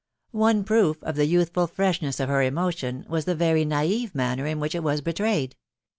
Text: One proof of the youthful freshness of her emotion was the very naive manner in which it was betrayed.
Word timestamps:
One 0.31 0.63
proof 0.63 0.97
of 1.03 1.15
the 1.15 1.27
youthful 1.27 1.67
freshness 1.67 2.19
of 2.19 2.27
her 2.27 2.41
emotion 2.41 3.05
was 3.07 3.25
the 3.25 3.35
very 3.35 3.65
naive 3.65 4.15
manner 4.15 4.47
in 4.47 4.59
which 4.59 4.73
it 4.73 4.81
was 4.81 4.99
betrayed. 4.99 5.55